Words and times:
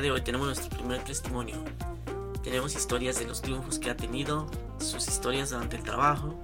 de 0.00 0.10
hoy 0.10 0.22
tenemos 0.22 0.46
nuestro 0.46 0.70
primer 0.70 1.04
testimonio. 1.04 1.56
Tenemos 2.42 2.74
historias 2.74 3.18
de 3.18 3.26
los 3.26 3.42
triunfos 3.42 3.78
que 3.78 3.90
ha 3.90 3.96
tenido, 3.96 4.46
sus 4.78 5.06
historias 5.08 5.50
durante 5.50 5.76
el 5.76 5.82
trabajo, 5.82 6.40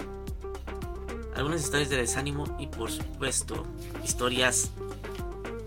algunas 1.34 1.62
historias 1.62 1.88
de 1.88 1.96
desánimo 1.96 2.44
y 2.58 2.66
por 2.66 2.90
supuesto 2.90 3.66
historias 4.04 4.70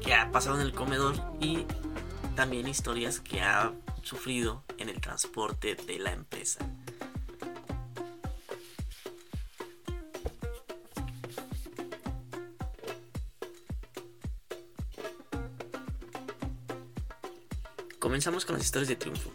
que 0.02 0.14
ha 0.14 0.32
pasado 0.32 0.60
en 0.60 0.62
el 0.62 0.74
comedor 0.74 1.16
y 1.40 1.66
también 2.36 2.68
historias 2.68 3.20
que 3.20 3.42
ha 3.42 3.74
sufrido 4.04 4.64
en 4.78 4.90
el 4.90 5.02
transporte 5.02 5.76
de 5.76 6.00
la 6.00 6.12
empresa. 6.12 6.60
Comenzamos 18.20 18.44
con 18.44 18.58
las 18.58 18.66
historias 18.66 18.89
de 18.89 18.95
triunfo. 18.98 19.31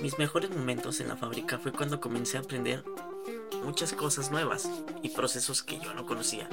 Mis 0.00 0.16
mejores 0.20 0.50
momentos 0.50 1.00
en 1.00 1.08
la 1.08 1.16
fábrica 1.16 1.58
fue 1.58 1.72
cuando 1.72 2.00
comencé 2.00 2.36
a 2.36 2.42
aprender 2.42 2.84
muchas 3.64 3.92
cosas 3.92 4.30
nuevas 4.30 4.70
y 5.02 5.08
procesos 5.08 5.64
que 5.64 5.80
yo 5.80 5.92
no 5.94 6.06
conocía. 6.06 6.48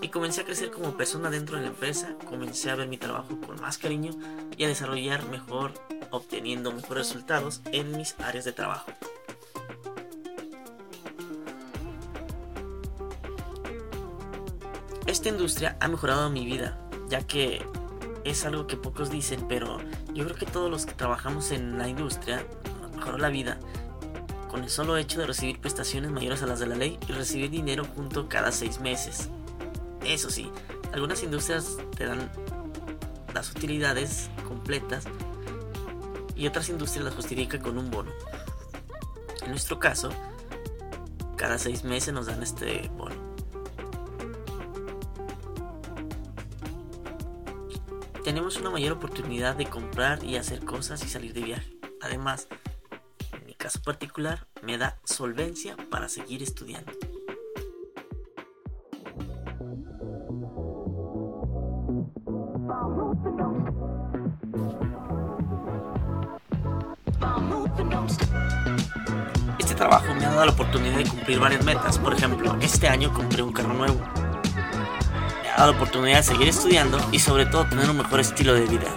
Y 0.00 0.10
comencé 0.10 0.42
a 0.42 0.44
crecer 0.44 0.70
como 0.70 0.96
persona 0.96 1.28
dentro 1.28 1.56
de 1.56 1.62
la 1.62 1.70
empresa, 1.70 2.14
comencé 2.28 2.70
a 2.70 2.76
ver 2.76 2.86
mi 2.86 2.98
trabajo 2.98 3.40
con 3.40 3.60
más 3.60 3.76
cariño 3.76 4.12
y 4.56 4.62
a 4.62 4.68
desarrollar 4.68 5.28
mejor, 5.30 5.72
obteniendo 6.12 6.70
mejores 6.70 7.08
resultados 7.08 7.60
en 7.72 7.96
mis 7.96 8.14
áreas 8.20 8.44
de 8.44 8.52
trabajo. 8.52 8.92
Esta 15.26 15.38
industria 15.38 15.76
ha 15.80 15.88
mejorado 15.88 16.30
mi 16.30 16.44
vida, 16.44 16.78
ya 17.08 17.26
que 17.26 17.66
es 18.22 18.44
algo 18.44 18.68
que 18.68 18.76
pocos 18.76 19.10
dicen, 19.10 19.44
pero 19.48 19.80
yo 20.14 20.24
creo 20.24 20.36
que 20.36 20.46
todos 20.46 20.70
los 20.70 20.86
que 20.86 20.94
trabajamos 20.94 21.50
en 21.50 21.78
la 21.78 21.88
industria 21.88 22.46
mejoró 22.94 23.18
la 23.18 23.28
vida 23.28 23.58
con 24.48 24.62
el 24.62 24.70
solo 24.70 24.96
hecho 24.96 25.18
de 25.18 25.26
recibir 25.26 25.60
prestaciones 25.60 26.12
mayores 26.12 26.44
a 26.44 26.46
las 26.46 26.60
de 26.60 26.68
la 26.68 26.76
ley 26.76 26.96
y 27.08 27.12
recibir 27.12 27.50
dinero 27.50 27.84
junto 27.96 28.28
cada 28.28 28.52
seis 28.52 28.78
meses. 28.78 29.28
Eso 30.04 30.30
sí, 30.30 30.48
algunas 30.92 31.20
industrias 31.24 31.76
te 31.96 32.06
dan 32.06 32.30
las 33.34 33.50
utilidades 33.50 34.30
completas 34.46 35.06
y 36.36 36.46
otras 36.46 36.68
industrias 36.68 37.04
las 37.04 37.14
justifican 37.16 37.62
con 37.62 37.78
un 37.78 37.90
bono. 37.90 38.12
En 39.42 39.50
nuestro 39.50 39.80
caso, 39.80 40.10
cada 41.34 41.58
seis 41.58 41.82
meses 41.82 42.14
nos 42.14 42.26
dan 42.26 42.44
este 42.44 42.92
tenemos 48.36 48.58
una 48.58 48.68
mayor 48.68 48.92
oportunidad 48.92 49.56
de 49.56 49.64
comprar 49.64 50.22
y 50.22 50.36
hacer 50.36 50.62
cosas 50.62 51.02
y 51.02 51.08
salir 51.08 51.32
de 51.32 51.40
viaje. 51.40 51.74
Además, 52.02 52.48
en 53.32 53.46
mi 53.46 53.54
caso 53.54 53.80
particular, 53.80 54.46
me 54.62 54.76
da 54.76 54.98
solvencia 55.04 55.74
para 55.90 56.10
seguir 56.10 56.42
estudiando. 56.42 56.92
Este 69.58 69.74
trabajo 69.74 70.14
me 70.14 70.26
ha 70.26 70.30
dado 70.32 70.44
la 70.44 70.52
oportunidad 70.52 70.98
de 70.98 71.08
cumplir 71.08 71.40
varias 71.40 71.64
metas. 71.64 71.98
Por 71.98 72.12
ejemplo, 72.12 72.54
este 72.60 72.86
año 72.86 73.14
compré 73.14 73.42
un 73.42 73.54
carro 73.54 73.72
nuevo 73.72 74.25
la 75.64 75.70
oportunidad 75.70 76.18
de 76.18 76.22
seguir 76.22 76.48
estudiando 76.48 76.98
y 77.12 77.18
sobre 77.18 77.46
todo 77.46 77.66
tener 77.66 77.88
un 77.88 77.96
mejor 77.96 78.20
estilo 78.20 78.52
de 78.54 78.66
vida. 78.66 78.92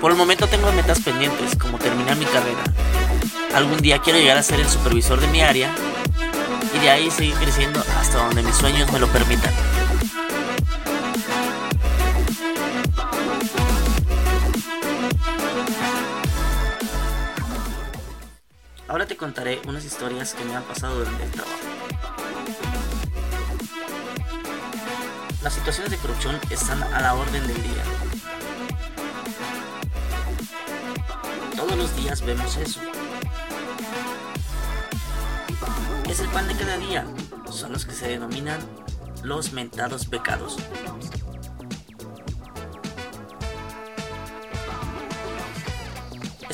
Por 0.00 0.10
el 0.10 0.18
momento 0.18 0.48
tengo 0.48 0.72
metas 0.72 1.00
pendientes 1.00 1.54
como 1.56 1.78
terminar 1.78 2.16
mi 2.16 2.24
carrera. 2.24 2.64
Algún 3.54 3.78
día 3.78 3.98
quiero 3.98 4.18
llegar 4.18 4.36
a 4.36 4.42
ser 4.42 4.58
el 4.58 4.68
supervisor 4.68 5.20
de 5.20 5.28
mi 5.28 5.42
área 5.42 5.72
y 6.74 6.78
de 6.80 6.90
ahí 6.90 7.08
seguir 7.10 7.34
creciendo 7.34 7.80
hasta 8.00 8.18
donde 8.18 8.42
mis 8.42 8.56
sueños 8.56 8.90
me 8.90 8.98
lo 8.98 9.06
permitan. 9.06 9.52
Contaré 19.22 19.62
unas 19.68 19.84
historias 19.84 20.34
que 20.34 20.44
me 20.44 20.56
han 20.56 20.64
pasado 20.64 20.98
durante 20.98 21.22
el 21.22 21.30
trabajo. 21.30 21.56
Las 25.44 25.52
situaciones 25.52 25.92
de 25.92 25.98
corrupción 25.98 26.40
están 26.50 26.82
a 26.82 27.00
la 27.00 27.14
orden 27.14 27.46
del 27.46 27.62
día. 27.62 27.84
Todos 31.54 31.78
los 31.78 31.94
días 31.94 32.20
vemos 32.22 32.56
eso. 32.56 32.80
Es 36.10 36.18
el 36.18 36.28
pan 36.30 36.48
de 36.48 36.56
cada 36.56 36.76
día. 36.78 37.06
Son 37.48 37.70
los 37.70 37.86
que 37.86 37.92
se 37.92 38.08
denominan 38.08 38.58
los 39.22 39.52
mentados 39.52 40.04
pecados. 40.04 40.56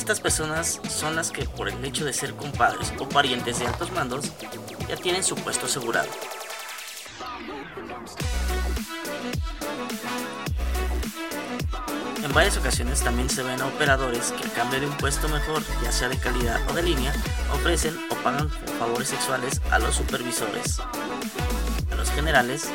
Estas 0.09 0.21
personas 0.21 0.81
son 0.89 1.15
las 1.15 1.29
que 1.29 1.45
por 1.45 1.69
el 1.69 1.85
hecho 1.85 2.03
de 2.03 2.13
ser 2.13 2.33
compadres 2.33 2.91
o 2.97 3.07
parientes 3.07 3.59
de 3.59 3.67
altos 3.67 3.91
mandos 3.91 4.25
ya 4.87 4.97
tienen 4.97 5.23
su 5.23 5.35
puesto 5.35 5.67
asegurado. 5.67 6.09
En 12.23 12.33
varias 12.33 12.57
ocasiones 12.57 13.01
también 13.01 13.29
se 13.29 13.43
ven 13.43 13.61
operadores 13.61 14.31
que 14.31 14.47
a 14.47 14.53
cambio 14.53 14.79
de 14.79 14.87
un 14.87 14.97
puesto 14.97 15.29
mejor, 15.29 15.61
ya 15.83 15.91
sea 15.91 16.09
de 16.09 16.17
calidad 16.17 16.59
o 16.71 16.73
de 16.73 16.81
línea, 16.81 17.13
ofrecen 17.53 17.95
o 18.09 18.15
pagan 18.23 18.49
favores 18.79 19.09
sexuales 19.09 19.61
a 19.69 19.77
los 19.77 19.93
supervisores, 19.93 20.79
a 21.91 21.95
los 21.95 22.09
generales 22.09 22.67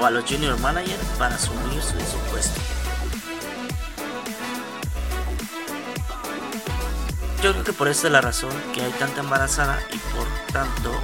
o 0.00 0.04
a 0.04 0.10
los 0.10 0.24
junior 0.24 0.58
managers 0.58 0.98
para 1.16 1.36
asumir 1.36 1.80
su 1.80 2.18
puesto. 2.32 2.83
Yo 7.44 7.52
creo 7.52 7.62
que 7.62 7.74
por 7.74 7.88
eso 7.88 8.06
es 8.06 8.12
la 8.14 8.22
razón 8.22 8.52
que 8.72 8.80
hay 8.80 8.90
tanta 8.92 9.20
embarazada 9.20 9.78
y 9.92 9.98
por 10.16 10.26
tanto 10.50 10.98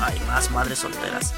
hay 0.00 0.20
más 0.20 0.48
madres 0.52 0.78
solteras. 0.78 1.34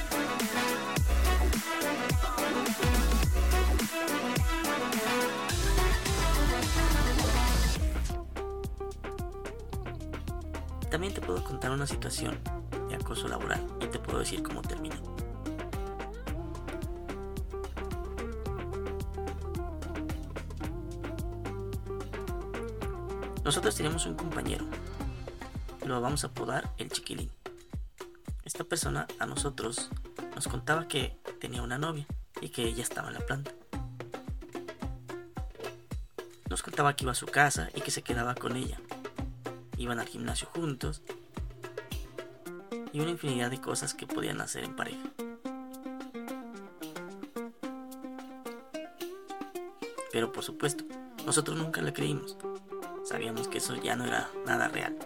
También 10.90 11.14
te 11.14 11.22
puedo 11.22 11.42
contar 11.42 11.70
una 11.70 11.86
situación 11.86 12.38
de 12.90 12.96
acoso 12.96 13.28
laboral 13.28 13.66
y 13.80 13.86
te 13.86 13.98
puedo 13.98 14.18
decir 14.18 14.42
cómo 14.42 14.60
terminó. 14.60 15.21
Nosotros 23.44 23.74
teníamos 23.74 24.06
un 24.06 24.14
compañero, 24.14 24.64
lo 25.84 26.00
vamos 26.00 26.22
a 26.22 26.28
apodar 26.28 26.70
el 26.78 26.90
chiquilín. 26.90 27.30
Esta 28.44 28.62
persona 28.62 29.08
a 29.18 29.26
nosotros 29.26 29.90
nos 30.34 30.46
contaba 30.46 30.86
que 30.86 31.18
tenía 31.40 31.62
una 31.62 31.76
novia 31.76 32.06
y 32.40 32.50
que 32.50 32.62
ella 32.62 32.82
estaba 32.82 33.08
en 33.08 33.14
la 33.14 33.26
planta. 33.26 33.52
Nos 36.48 36.62
contaba 36.62 36.94
que 36.94 37.04
iba 37.04 37.12
a 37.12 37.16
su 37.16 37.26
casa 37.26 37.68
y 37.74 37.80
que 37.80 37.90
se 37.90 38.02
quedaba 38.02 38.36
con 38.36 38.56
ella. 38.56 38.78
Iban 39.76 39.98
al 39.98 40.06
gimnasio 40.06 40.48
juntos 40.54 41.02
y 42.92 43.00
una 43.00 43.10
infinidad 43.10 43.50
de 43.50 43.60
cosas 43.60 43.92
que 43.92 44.06
podían 44.06 44.40
hacer 44.40 44.62
en 44.62 44.76
pareja. 44.76 45.10
Pero 50.12 50.30
por 50.30 50.44
supuesto, 50.44 50.84
nosotros 51.26 51.56
nunca 51.56 51.80
le 51.82 51.92
creímos 51.92 52.36
sabíamos 53.12 53.46
que 53.46 53.58
eso 53.58 53.76
ya 53.76 53.94
no 53.94 54.06
era 54.06 54.30
nada 54.46 54.68
real. 54.68 54.96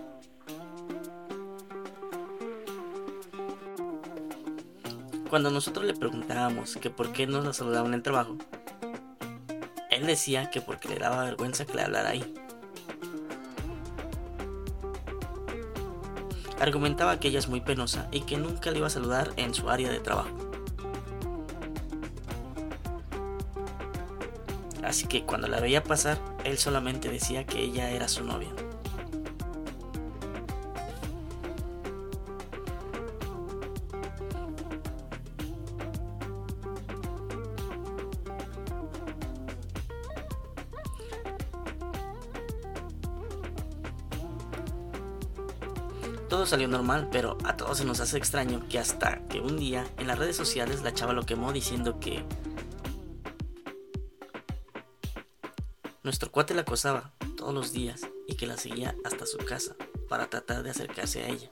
Cuando 5.29 5.50
nosotros 5.50 5.85
le 5.85 5.93
preguntábamos 5.93 6.76
que 6.76 6.88
por 6.88 7.12
qué 7.12 7.26
nos 7.26 7.44
la 7.44 7.53
saludaban 7.53 7.88
en 7.88 7.94
el 7.94 8.03
trabajo, 8.03 8.37
él 9.91 10.06
decía 10.06 10.50
que 10.50 10.61
porque 10.61 10.88
le 10.88 11.00
daba 11.00 11.25
vergüenza 11.25 11.64
que 11.64 11.75
le 11.75 11.82
hablara 11.82 12.11
ahí. 12.11 12.35
Argumentaba 16.61 17.19
que 17.19 17.26
ella 17.26 17.41
es 17.41 17.49
muy 17.49 17.61
penosa 17.61 18.06
y 18.12 18.20
que 18.20 18.37
nunca 18.37 18.70
le 18.70 18.79
iba 18.79 18.87
a 18.87 18.91
saludar 18.91 19.32
en 19.37 19.52
su 19.52 19.69
área 19.69 19.91
de 19.91 19.99
trabajo. 19.99 20.31
Así 24.85 25.09
que 25.09 25.25
cuando 25.25 25.49
la 25.49 25.59
veía 25.59 25.82
pasar, 25.82 26.36
él 26.47 26.59
solamente 26.59 27.09
decía 27.09 27.45
que 27.45 27.61
ella 27.61 27.91
era 27.91 28.07
su 28.07 28.25
novia. 28.25 28.49
Todo 46.29 46.45
salió 46.47 46.69
normal, 46.69 47.09
pero 47.11 47.39
a 47.45 47.57
todos 47.57 47.79
se 47.79 47.85
nos 47.85 47.99
hace 48.01 48.19
extraño 48.19 48.63
que 48.69 48.79
hasta 48.79 49.21
que 49.29 49.41
un 49.41 49.57
día 49.57 49.87
en 49.99 50.07
las 50.07 50.19
redes 50.19 50.37
sociales 50.37 50.83
la 50.83 50.93
chava 50.93 51.13
lo 51.13 51.25
quemó 51.25 51.53
diciendo 51.53 51.99
que 51.99 52.25
nuestro 56.06 56.31
cuate 56.31 56.55
la 56.55 56.61
acosaba 56.61 57.11
todos 57.37 57.53
los 57.53 57.73
días 57.73 58.03
y 58.29 58.37
que 58.37 58.47
la 58.47 58.56
seguía 58.56 58.94
hasta 59.05 59.26
su 59.26 59.38
casa 59.38 59.75
para 60.08 60.31
tratar 60.31 60.62
de 60.62 60.70
acercarse 60.70 61.25
a 61.25 61.29
ella. 61.29 61.50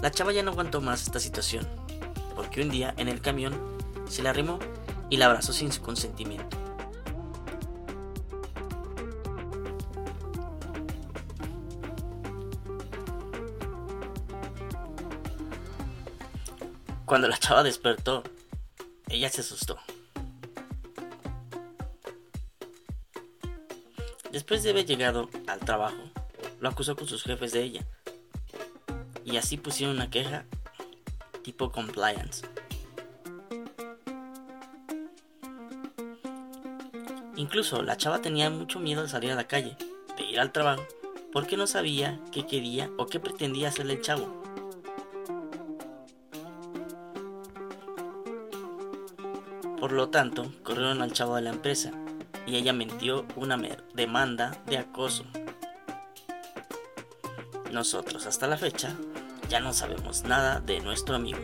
La 0.00 0.10
chava 0.10 0.32
ya 0.32 0.42
no 0.42 0.52
aguantó 0.52 0.80
más 0.80 1.02
esta 1.02 1.20
situación, 1.20 1.68
porque 2.34 2.62
un 2.62 2.70
día 2.70 2.94
en 2.96 3.08
el 3.08 3.20
camión 3.20 3.52
se 4.08 4.22
le 4.22 4.30
arrimó 4.30 4.60
y 5.10 5.18
la 5.18 5.26
abrazó 5.26 5.52
sin 5.52 5.72
su 5.72 5.82
consentimiento. 5.82 6.56
Cuando 17.04 17.28
la 17.28 17.36
chava 17.36 17.62
despertó, 17.62 18.22
ella 19.08 19.28
se 19.30 19.40
asustó. 19.40 19.78
Después 24.30 24.62
de 24.62 24.70
haber 24.70 24.86
llegado 24.86 25.28
al 25.46 25.60
trabajo, 25.60 26.02
lo 26.60 26.68
acusó 26.68 26.96
con 26.96 27.08
sus 27.08 27.22
jefes 27.24 27.52
de 27.52 27.62
ella. 27.62 27.86
Y 29.24 29.36
así 29.36 29.56
pusieron 29.56 29.96
una 29.96 30.10
queja 30.10 30.44
tipo 31.42 31.72
compliance. 31.72 32.46
Incluso 37.36 37.82
la 37.82 37.96
chava 37.96 38.20
tenía 38.20 38.50
mucho 38.50 38.80
miedo 38.80 39.02
de 39.02 39.08
salir 39.08 39.30
a 39.30 39.36
la 39.36 39.46
calle, 39.46 39.76
de 40.16 40.24
ir 40.24 40.40
al 40.40 40.52
trabajo, 40.52 40.84
porque 41.32 41.56
no 41.56 41.66
sabía 41.66 42.20
qué 42.32 42.46
quería 42.46 42.90
o 42.98 43.06
qué 43.06 43.20
pretendía 43.20 43.68
hacerle 43.68 43.94
el 43.94 44.02
chavo. 44.02 44.42
Por 49.88 49.96
lo 49.96 50.10
tanto, 50.10 50.52
corrieron 50.64 51.00
al 51.00 51.14
chavo 51.14 51.36
de 51.36 51.40
la 51.40 51.48
empresa 51.48 51.92
y 52.46 52.56
ella 52.56 52.74
mintió 52.74 53.24
una 53.36 53.58
demanda 53.94 54.54
de 54.66 54.76
acoso. 54.76 55.24
Nosotros 57.72 58.26
hasta 58.26 58.46
la 58.46 58.58
fecha 58.58 58.94
ya 59.48 59.60
no 59.60 59.72
sabemos 59.72 60.24
nada 60.24 60.60
de 60.60 60.80
nuestro 60.80 61.16
amigo. 61.16 61.38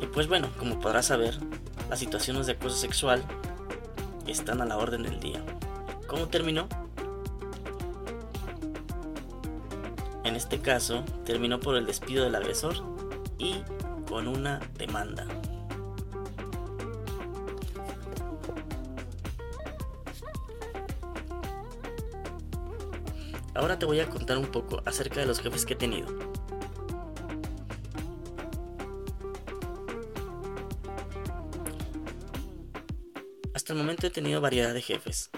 Y 0.00 0.06
pues 0.06 0.28
bueno, 0.28 0.48
como 0.58 0.80
podrás 0.80 1.04
saber, 1.04 1.38
las 1.90 1.98
situaciones 1.98 2.46
de 2.46 2.52
acoso 2.52 2.76
sexual 2.76 3.22
están 4.26 4.62
a 4.62 4.64
la 4.64 4.78
orden 4.78 5.02
del 5.02 5.20
día. 5.20 5.44
¿Cómo 6.06 6.26
terminó? 6.28 6.68
En 10.24 10.36
este 10.36 10.58
caso, 10.62 11.04
terminó 11.26 11.60
por 11.60 11.76
el 11.76 11.84
despido 11.84 12.24
del 12.24 12.34
agresor 12.34 12.91
y 13.42 13.64
con 14.08 14.28
una 14.28 14.60
demanda. 14.78 15.26
Ahora 23.54 23.78
te 23.78 23.84
voy 23.84 23.98
a 23.98 24.08
contar 24.08 24.38
un 24.38 24.46
poco 24.46 24.80
acerca 24.86 25.20
de 25.20 25.26
los 25.26 25.40
jefes 25.40 25.66
que 25.66 25.74
he 25.74 25.76
tenido. 25.76 26.08
Hasta 33.54 33.72
el 33.72 33.78
momento 33.78 34.06
he 34.06 34.10
tenido 34.10 34.40
variedad 34.40 34.72
de 34.72 34.80
jefes, 34.80 35.30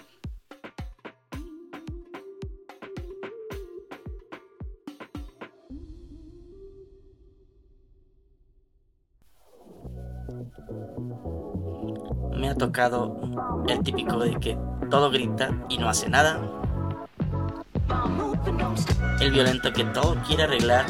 tocado 12.67 13.15
el 13.69 13.83
típico 13.83 14.19
de 14.21 14.41
que 14.41 14.57
todo 14.91 15.11
grita 15.11 15.51
y 15.69 15.77
no 15.77 15.87
hace 15.87 16.09
nada. 16.09 16.41
El 19.21 19.33
violento 19.33 19.71
que 19.71 19.85
todo 19.85 20.17
quiere 20.27 20.45
arreglar. 20.45 20.87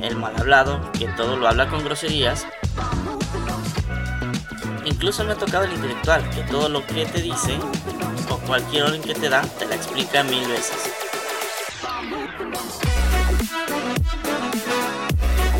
El 0.00 0.16
mal 0.16 0.32
hablado 0.38 0.80
que 0.92 1.08
todo 1.08 1.36
lo 1.36 1.48
habla 1.48 1.68
con 1.68 1.84
groserías. 1.84 2.46
Incluso 4.84 5.24
me 5.24 5.32
ha 5.32 5.36
tocado 5.36 5.64
el 5.64 5.72
intelectual 5.72 6.30
que 6.30 6.42
todo 6.42 6.68
lo 6.68 6.86
que 6.86 7.04
te 7.04 7.20
dice 7.20 7.58
o 8.30 8.38
cualquier 8.46 8.84
orden 8.84 9.02
que 9.02 9.14
te 9.14 9.28
da 9.28 9.42
te 9.42 9.66
la 9.66 9.74
explica 9.74 10.22
mil 10.22 10.46
veces. 10.46 10.92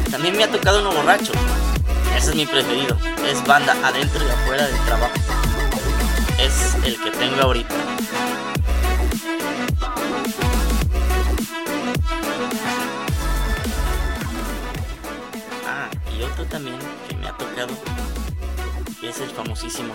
También 0.09 0.37
me 0.37 0.45
ha 0.45 0.51
tocado 0.53 0.79
uno 0.81 0.93
borracho. 0.93 1.33
Ese 2.17 2.31
es 2.31 2.35
mi 2.35 2.47
preferido. 2.47 2.97
Es 3.27 3.47
banda 3.47 3.77
adentro 3.85 4.25
y 4.27 4.31
afuera 4.31 4.67
del 4.67 4.81
trabajo. 4.87 5.13
Es 6.39 6.75
el 6.83 6.99
que 7.03 7.11
tengo 7.11 7.43
ahorita. 7.43 7.75
Ah, 15.67 15.91
y 16.19 16.23
otro 16.23 16.47
también 16.47 16.79
que 17.07 17.17
me 17.17 17.29
ha 17.29 17.33
tocado. 17.33 17.75
Que 18.99 19.11
es 19.11 19.21
el 19.21 19.29
famosísimo. 19.29 19.93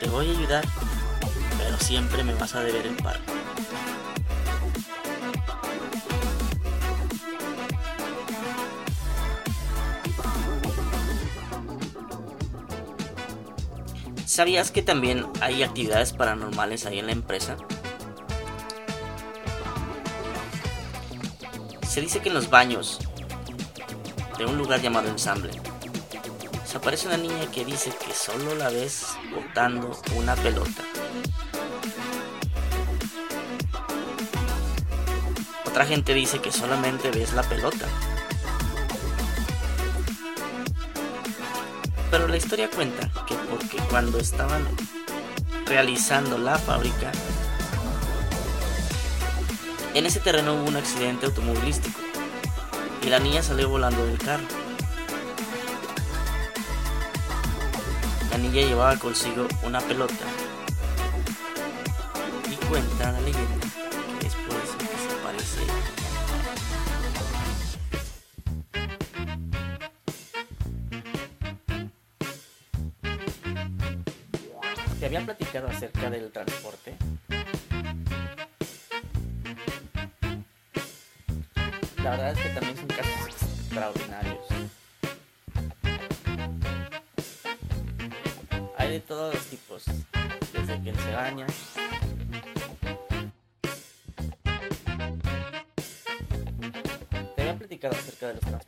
Te 0.00 0.08
voy 0.08 0.28
a 0.28 0.30
ayudar, 0.36 0.64
pero 1.58 1.78
siempre 1.78 2.24
me 2.24 2.34
vas 2.34 2.56
a 2.56 2.60
deber 2.60 2.86
el 2.86 2.96
par. 2.96 3.20
¿Sabías 14.38 14.70
que 14.70 14.82
también 14.82 15.26
hay 15.40 15.64
actividades 15.64 16.12
paranormales 16.12 16.86
ahí 16.86 17.00
en 17.00 17.06
la 17.06 17.12
empresa? 17.12 17.56
Se 21.88 22.00
dice 22.00 22.20
que 22.20 22.28
en 22.28 22.36
los 22.36 22.48
baños 22.48 23.00
de 24.38 24.46
un 24.46 24.56
lugar 24.56 24.80
llamado 24.80 25.08
ensamble 25.08 25.50
se 26.64 26.76
aparece 26.76 27.08
una 27.08 27.16
niña 27.16 27.50
que 27.52 27.64
dice 27.64 27.90
que 27.90 28.14
solo 28.14 28.54
la 28.54 28.68
ves 28.68 29.08
botando 29.34 30.00
una 30.14 30.36
pelota. 30.36 30.84
Otra 35.66 35.84
gente 35.84 36.14
dice 36.14 36.38
que 36.38 36.52
solamente 36.52 37.10
ves 37.10 37.32
la 37.32 37.42
pelota. 37.42 37.88
Pero 42.10 42.26
la 42.26 42.36
historia 42.36 42.70
cuenta 42.70 43.10
que 43.26 43.34
porque 43.34 43.76
cuando 43.90 44.18
estaban 44.18 44.66
realizando 45.66 46.38
la 46.38 46.58
fábrica, 46.58 47.12
en 49.94 50.06
ese 50.06 50.20
terreno 50.20 50.54
hubo 50.54 50.68
un 50.68 50.76
accidente 50.76 51.26
automovilístico 51.26 52.00
y 53.02 53.08
la 53.08 53.18
niña 53.18 53.42
salió 53.42 53.68
volando 53.68 54.04
del 54.06 54.18
carro. 54.18 54.44
La 58.30 58.38
niña 58.38 58.62
llevaba 58.62 58.96
consigo 58.98 59.46
una 59.62 59.80
pelota 59.80 60.14
y 62.50 62.56
cuenta 62.66 63.12
la 63.12 63.20
leyenda 63.20 63.67
¿Te 74.98 75.06
había 75.06 75.24
platicado 75.24 75.68
acerca 75.68 76.10
del 76.10 76.32
transporte? 76.32 76.96
La 82.02 82.10
verdad 82.10 82.32
es 82.32 82.38
que 82.38 82.48
también 82.48 82.76
son 82.76 82.86
casos 82.88 83.28
extraordinarios. 83.28 84.46
Hay 88.76 88.90
de 88.90 89.00
todos 89.00 89.34
los 89.34 89.46
tipos, 89.46 89.84
desde 90.52 90.80
quien 90.82 90.96
se 90.96 91.12
baña 91.12 91.46
había 97.48 97.58
platicado 97.58 97.94
acerca 97.94 98.26
de 98.28 98.34
los 98.34 98.42
transportes. 98.42 98.67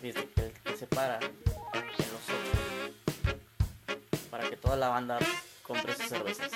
Que 0.00 0.08
el 0.08 0.14
que 0.14 0.76
se 0.78 0.86
para 0.86 1.18
en 1.20 1.30
los 1.30 2.22
para 4.30 4.48
que 4.48 4.56
toda 4.56 4.76
la 4.76 4.88
banda 4.88 5.18
compre 5.62 5.94
sus 5.94 6.06
cervezas. 6.06 6.50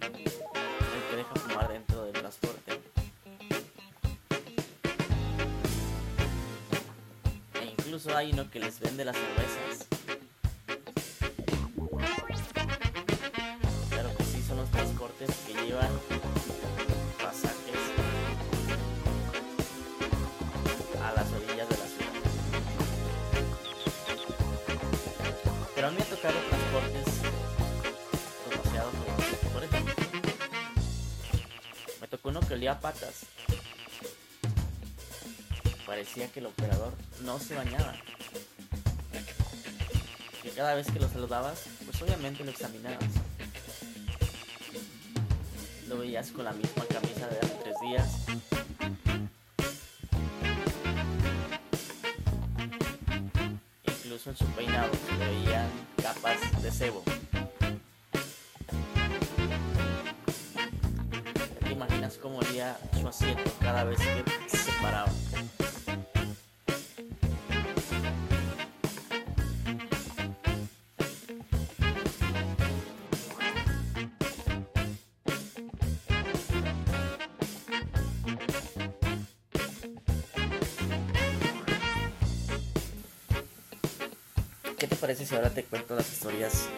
El 0.00 0.20
que 1.10 1.16
deja 1.16 1.34
fumar 1.34 1.68
dentro 1.68 2.06
del 2.06 2.14
transporte. 2.14 2.80
E 7.60 7.64
incluso 7.66 8.16
hay 8.16 8.32
uno 8.32 8.50
que 8.50 8.60
les 8.60 8.80
vende 8.80 9.04
las 9.04 9.16
cervezas. 9.16 9.97
Tocado 26.28 26.46
transportes 26.50 27.06
demasiado. 28.50 28.90
Por 29.50 29.64
ejemplo, 29.64 29.94
me 32.02 32.08
tocó 32.08 32.28
uno 32.28 32.40
que 32.40 32.52
olía 32.52 32.78
patas. 32.78 33.24
Parecía 35.86 36.30
que 36.30 36.40
el 36.40 36.46
operador 36.46 36.92
no 37.22 37.38
se 37.38 37.54
bañaba. 37.54 37.94
Que 40.42 40.50
cada 40.50 40.74
vez 40.74 40.90
que 40.90 41.00
lo 41.00 41.08
saludabas, 41.08 41.64
pues 41.86 42.02
obviamente 42.02 42.44
lo 42.44 42.50
examinabas. 42.50 43.08
Lo 45.88 45.96
veías 45.96 46.30
con 46.30 46.44
la 46.44 46.52
misma 46.52 46.84
camisa 46.84 47.26
de 47.26 47.38
hace 47.38 47.56
tres 47.62 47.76
días. 47.80 48.26
Incluso 54.04 54.28
en 54.28 54.36
su 54.36 54.44
peinado 54.48 54.92
se 54.92 55.16
veían 55.16 55.87
capas 56.14 56.62
de 56.62 56.70
cebo. 56.70 57.02
¿Te 61.60 61.72
imaginas 61.72 62.16
cómo 62.16 62.38
olía 62.38 62.78
su 62.98 63.06
asiento 63.06 63.50
cada 63.60 63.84
vez 63.84 63.98
que 63.98 64.56
se 64.56 64.72
paraba? 64.80 65.10
¿Qué 85.28 85.34
te 85.34 85.36
parece 85.36 85.36
si 85.36 85.36
ahora 85.36 85.50
te 85.50 85.64
cuento 85.64 85.94
las 85.94 86.10
historias 86.10 86.68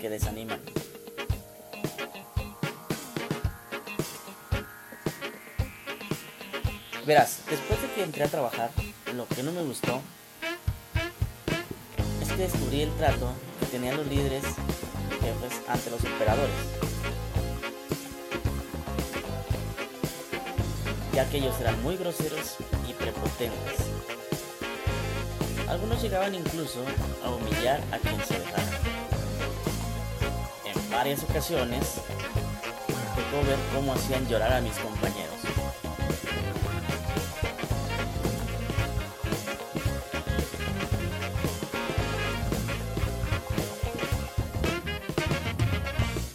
que 0.00 0.08
desaniman? 0.08 0.60
Verás, 7.04 7.40
después 7.50 7.82
de 7.82 7.90
que 7.94 8.04
entré 8.04 8.24
a 8.24 8.28
trabajar, 8.28 8.70
lo 9.14 9.26
que 9.26 9.42
no 9.42 9.50
me 9.50 9.62
gustó 9.62 10.00
es 12.22 12.28
que 12.28 12.36
descubrí 12.36 12.82
el 12.82 12.92
trato 12.96 13.32
que 13.58 13.66
tenían 13.66 13.96
los 13.96 14.06
líderes 14.06 14.44
jefes 14.44 15.60
ante 15.66 15.90
los 15.90 16.00
operadores. 16.00 16.54
Ya 21.12 21.28
que 21.28 21.38
ellos 21.38 21.56
eran 21.60 21.82
muy 21.82 21.96
groseros 21.96 22.56
y 22.88 22.92
prepotentes. 22.92 23.99
Algunos 25.70 26.02
llegaban 26.02 26.34
incluso 26.34 26.84
a 27.24 27.30
humillar 27.30 27.80
a 27.92 27.98
quien 27.98 28.20
se 28.24 28.40
dejara. 28.40 28.64
En 30.64 30.90
varias 30.90 31.22
ocasiones 31.22 32.00
tocó 33.14 33.46
ver 33.46 33.56
cómo 33.72 33.92
hacían 33.92 34.26
llorar 34.26 34.52
a 34.52 34.60
mis 34.60 34.76
compañeros. 34.78 35.36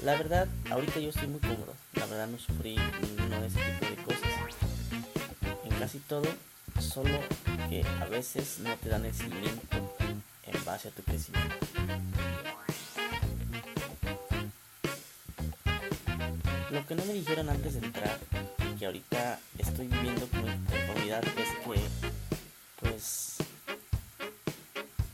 La 0.01 0.15
verdad, 0.15 0.47
ahorita 0.71 1.01
yo 1.01 1.09
estoy 1.09 1.27
muy 1.27 1.41
cómodo. 1.41 1.73
La 1.95 2.05
verdad 2.05 2.27
no 2.27 2.37
sufrí 2.37 2.77
ninguno 3.01 3.41
de 3.41 3.47
ese 3.47 3.59
tipo 3.59 3.85
de 3.85 3.95
cosas. 3.97 4.31
En 5.65 5.77
casi 5.77 5.99
todo, 5.99 6.23
solo 6.79 7.19
que 7.69 7.83
a 8.01 8.05
veces 8.05 8.59
no 8.59 8.75
te 8.77 8.89
dan 8.89 9.05
el 9.05 9.13
seguimiento 9.13 9.95
en 10.43 10.65
base 10.65 10.89
a 10.89 10.91
tu 10.91 11.03
crecimiento. 11.03 11.55
Lo 16.71 16.85
que 16.85 16.95
no 16.95 17.05
me 17.05 17.13
dijeron 17.13 17.49
antes 17.49 17.79
de 17.79 17.85
entrar, 17.85 18.19
que 18.77 18.85
ahorita 18.85 19.39
estoy 19.57 19.87
viviendo 19.87 20.27
como 20.27 20.47
inconformidad, 20.47 21.23
es 21.23 21.49
que, 21.63 21.81
pues, 22.81 23.35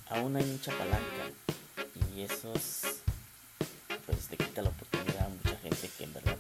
aún 0.10 0.36
hay 0.36 0.44
mucha 0.46 0.72
palanca 0.72 1.30
y 2.16 2.22
eso 2.22 2.54
es, 2.56 3.02
pues, 4.06 4.32
le 4.32 4.38
quita 4.38 4.64
la 4.64 4.70
oportunidad 4.70 5.26
a 5.26 5.30
mucha 5.30 5.56
gente 5.58 5.90
que 5.98 6.04
en 6.04 6.14
verdad 6.14 6.31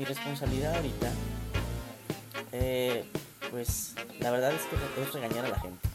Mi 0.00 0.06
responsabilidad 0.06 0.76
ahorita, 0.76 1.12
eh, 2.52 3.04
pues, 3.50 3.94
la 4.18 4.30
verdad 4.30 4.50
es 4.54 4.62
que 4.62 5.02
es 5.02 5.12
regañar 5.12 5.44
a 5.44 5.48
la 5.50 5.60
gente 5.60 5.86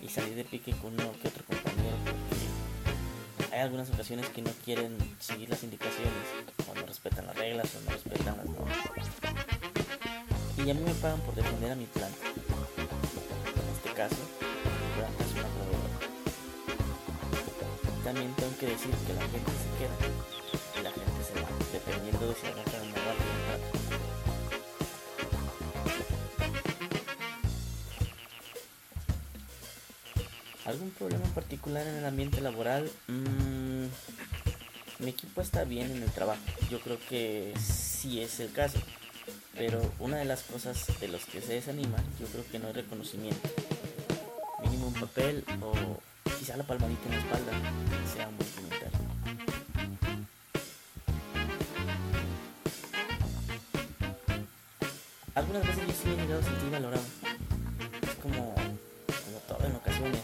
y 0.00 0.08
salir 0.08 0.34
de 0.34 0.44
pique 0.44 0.72
con 0.80 0.94
uno 0.94 1.12
que 1.20 1.28
otro 1.28 1.44
compañero 1.44 1.96
hay 3.52 3.60
algunas 3.60 3.90
ocasiones 3.90 4.26
que 4.30 4.40
no 4.40 4.50
quieren 4.64 4.96
seguir 5.20 5.50
las 5.50 5.62
indicaciones 5.64 6.24
o 6.66 6.74
no 6.74 6.86
respetan 6.86 7.26
las 7.26 7.36
reglas 7.36 7.68
o 7.74 7.80
no 7.82 7.90
respetan 7.90 8.38
las 8.38 8.46
normas. 8.46 8.78
Y 10.56 10.70
a 10.70 10.72
mí 10.72 10.80
me 10.80 10.94
pagan 10.94 11.20
por 11.20 11.34
defender 11.34 11.72
a 11.72 11.74
mi 11.74 11.84
planta. 11.84 12.26
En 12.26 13.68
este 13.76 13.92
caso, 13.92 14.16
mi 14.16 14.94
planta 14.96 15.24
es 15.24 15.32
una 15.32 15.48
proveedora. 15.52 15.98
También 18.02 18.32
tengo 18.32 18.56
que 18.58 18.66
decir 18.68 18.94
que 19.06 19.12
la 19.12 19.20
gente 19.28 19.50
se 19.50 19.68
queda 19.78 20.41
dependiendo 21.92 22.28
de 22.28 22.34
si 22.34 22.46
agarran 22.46 22.88
una 22.88 22.98
barra 22.98 23.12
o 23.18 23.32
un 23.32 23.44
trato. 23.46 23.78
¿Algún 30.64 30.90
problema 30.90 31.24
particular 31.34 31.86
en 31.86 31.96
el 31.96 32.04
ambiente 32.04 32.40
laboral? 32.40 32.90
Mm, 33.08 33.86
mi 35.00 35.10
equipo 35.10 35.42
está 35.42 35.64
bien 35.64 35.90
en 35.90 36.02
el 36.02 36.10
trabajo. 36.10 36.40
Yo 36.70 36.80
creo 36.80 36.98
que 37.08 37.52
sí 37.60 38.20
es 38.20 38.40
el 38.40 38.52
caso. 38.52 38.78
Pero 39.54 39.82
una 39.98 40.16
de 40.16 40.24
las 40.24 40.42
cosas 40.42 40.86
de 40.98 41.08
los 41.08 41.26
que 41.26 41.42
se 41.42 41.54
desaniman, 41.54 42.02
yo 42.18 42.26
creo 42.26 42.44
que 42.50 42.58
no 42.58 42.68
hay 42.68 42.72
reconocimiento. 42.72 43.50
Mínimo 44.62 44.86
un 44.86 44.94
papel 44.94 45.44
o 45.60 46.00
quizá 46.38 46.56
la 46.56 46.64
palmadita 46.64 47.04
en 47.06 47.10
la 47.10 47.18
espalda 47.18 47.52
sea 48.14 48.28
un 48.28 48.36
buen. 48.38 49.01
Algunas 55.34 55.66
veces 55.66 55.86
yo 55.86 55.92
sí 55.94 56.08
me 56.08 56.12
he 56.12 56.16
llegado 56.16 56.40
a 56.40 56.44
sentir 56.44 56.70
valorado. 56.70 57.04
Es 58.02 58.14
como, 58.16 58.54
todo 59.48 59.66
en 59.66 59.76
ocasiones. 59.76 60.20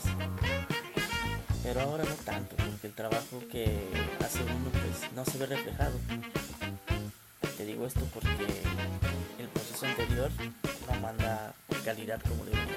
Pero 1.62 1.80
ahora 1.80 2.04
no 2.04 2.14
tanto, 2.26 2.56
porque 2.56 2.88
el 2.88 2.92
trabajo 2.92 3.42
que 3.50 3.88
hace 4.22 4.42
uno 4.42 4.70
pues 4.70 5.12
no 5.14 5.24
se 5.24 5.38
ve 5.38 5.46
reflejado. 5.46 5.98
Te 7.56 7.64
digo 7.64 7.86
esto 7.86 8.00
porque 8.12 8.62
el 9.38 9.48
proceso 9.48 9.86
anterior 9.86 10.30
no 10.86 11.00
manda 11.00 11.54
calidad 11.84 12.20
como 12.22 12.44
debería. 12.44 12.74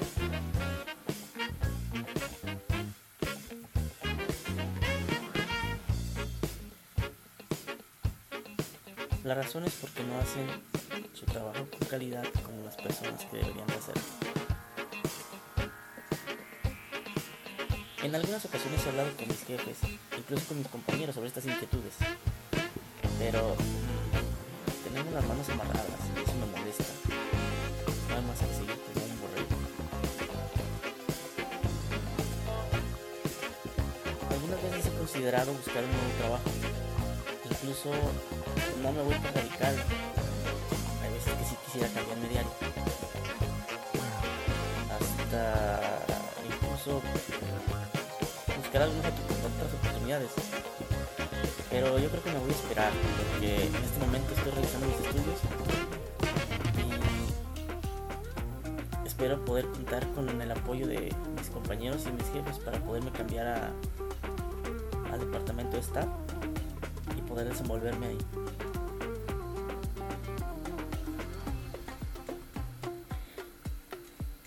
La 9.22 9.34
razón 9.34 9.64
es 9.64 9.74
porque 9.74 10.02
no 10.02 10.18
hacen 10.18 10.71
su 11.12 11.24
trabajo 11.26 11.66
con 11.70 11.88
calidad 11.88 12.24
como 12.44 12.64
las 12.64 12.76
personas 12.76 13.24
que 13.24 13.36
deberían 13.36 13.66
de 13.66 13.74
hacerlo. 13.74 14.02
En 18.02 18.14
algunas 18.14 18.44
ocasiones 18.44 18.84
he 18.84 18.88
hablado 18.88 19.16
con 19.16 19.28
mis 19.28 19.44
jefes, 19.44 19.78
incluso 20.18 20.46
con 20.48 20.58
mis 20.58 20.68
compañeros 20.68 21.14
sobre 21.14 21.28
estas 21.28 21.46
inquietudes. 21.46 21.94
Pero 23.18 23.54
tenemos 24.82 25.12
las 25.12 25.24
manos 25.24 25.48
amarradas 25.48 25.86
y 25.86 26.20
eso 26.20 26.34
me 26.34 26.46
molesta. 26.46 26.84
No 28.08 28.16
hay 28.16 28.22
más 28.22 28.38
que 28.38 28.44
como 28.92 29.06
un 29.06 29.20
borrego. 29.20 29.56
Algunas 34.30 34.62
veces 34.64 34.86
he 34.86 34.98
considerado 34.98 35.52
buscar 35.52 35.84
un 35.84 35.90
nuevo 35.92 36.12
trabajo. 36.18 36.50
Incluso 37.48 37.90
no 38.82 38.92
me 38.92 39.02
voy 39.02 39.14
a 39.14 39.30
radical. 39.30 39.76
Que 41.38 41.44
sí 41.44 41.56
quisiera 41.64 41.88
cambiarme 41.88 42.28
diario. 42.28 42.50
Hasta 44.90 46.04
incluso 46.46 47.00
buscar 48.56 48.82
algunas 48.82 49.06
otras 49.06 49.74
oportunidades. 49.80 50.30
Pero 51.70 51.98
yo 51.98 52.08
creo 52.10 52.22
que 52.22 52.32
me 52.32 52.38
voy 52.38 52.50
a 52.50 52.52
esperar 52.52 52.92
porque 53.16 53.66
en 53.66 53.74
este 53.74 53.98
momento 54.00 54.34
estoy 54.34 54.52
realizando 54.52 54.86
mis 54.86 54.96
estudios 54.96 55.40
y 59.02 59.06
espero 59.06 59.44
poder 59.44 59.66
contar 59.68 60.06
con 60.12 60.40
el 60.40 60.50
apoyo 60.50 60.86
de 60.86 61.14
mis 61.36 61.48
compañeros 61.48 62.04
y 62.06 62.12
mis 62.12 62.30
jefes 62.32 62.58
para 62.58 62.78
poderme 62.80 63.10
cambiar 63.12 63.46
a, 63.46 63.70
al 65.12 65.20
departamento 65.20 65.76
de 65.76 65.82
staff 65.82 66.08
y 67.16 67.22
poder 67.22 67.48
desenvolverme 67.48 68.08
ahí. 68.08 68.18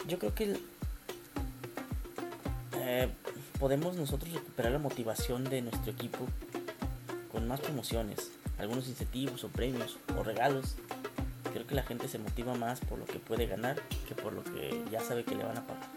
Yo 0.07 0.19
creo 0.19 0.35
que 0.35 0.55
eh, 2.73 3.09
podemos 3.59 3.95
nosotros 3.95 4.31
recuperar 4.31 4.71
la 4.71 4.77
motivación 4.77 5.43
de 5.43 5.63
nuestro 5.63 5.91
equipo 5.91 6.27
con 7.31 7.47
más 7.47 7.59
promociones, 7.59 8.31
algunos 8.59 8.87
incentivos 8.87 9.43
o 9.43 9.49
premios 9.49 9.97
o 10.15 10.23
regalos. 10.23 10.75
Creo 11.51 11.65
que 11.65 11.73
la 11.73 11.83
gente 11.83 12.07
se 12.07 12.19
motiva 12.19 12.53
más 12.53 12.81
por 12.81 12.99
lo 12.99 13.05
que 13.05 13.17
puede 13.17 13.47
ganar 13.47 13.81
que 14.07 14.13
por 14.13 14.33
lo 14.33 14.43
que 14.43 14.83
ya 14.91 14.99
sabe 14.99 15.23
que 15.23 15.33
le 15.33 15.43
van 15.43 15.57
a 15.57 15.65
pagar. 15.65 15.89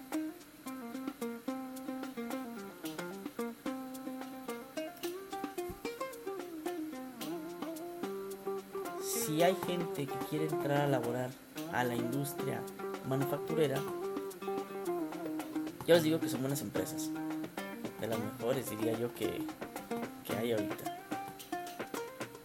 Si 9.03 9.43
hay 9.43 9.55
gente 9.67 10.07
que 10.07 10.19
quiere 10.31 10.47
entrar 10.47 10.81
a 10.81 10.87
laborar 10.87 11.31
a 11.75 11.85
la 11.85 11.95
industria 11.95 12.63
manufacturera, 13.09 13.81
yo 15.87 15.95
les 15.95 16.03
digo 16.03 16.21
que 16.21 16.29
son 16.29 16.41
buenas 16.41 16.61
empresas 16.61 17.11
de 18.01 18.07
las 18.07 18.19
mejores, 18.19 18.71
diría 18.71 18.93
yo, 18.99 19.13
que, 19.15 19.43
que 20.25 20.37
hay 20.37 20.53
ahorita. 20.53 20.99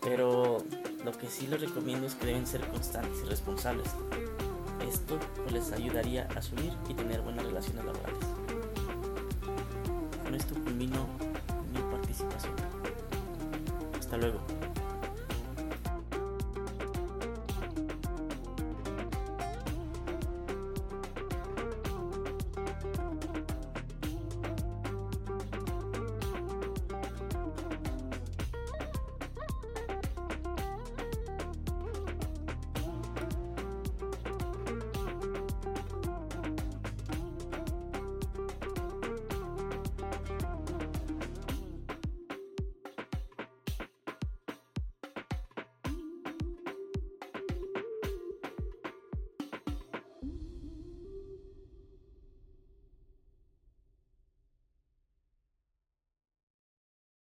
Pero 0.01 0.63
lo 1.03 1.12
que 1.12 1.27
sí 1.27 1.48
les 1.48 1.60
recomiendo 1.60 2.08
es 2.08 2.15
que 2.15 2.27
deben 2.27 2.48
ser 2.48 2.65
constantes 2.67 3.22
y 3.25 3.29
responsables. 3.29 3.89
Esto 4.89 5.19
pues, 5.36 5.52
les 5.52 5.71
ayudaría 5.71 6.28
a 6.36 6.41
subir 6.41 6.71
y 6.89 6.93
tener 6.93 7.21
buenas 7.21 7.45
relaciones 7.45 7.84
laborales. 7.86 8.26
Con 10.23 10.36
esto 10.36 10.56
culmino 10.56 11.08
mi 11.73 11.80
participación. 11.91 12.54
Hasta 13.99 14.17
luego. 14.17 14.53